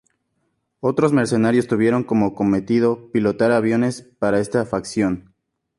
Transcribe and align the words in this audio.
Otros 0.79 1.13
mercenarios 1.13 1.67
tuvieron 1.67 2.03
como 2.03 2.33
cometido 2.33 3.11
pilotar 3.11 3.51
aviones 3.51 4.01
para 4.17 4.39
esta 4.39 4.65
facción. 4.65 5.35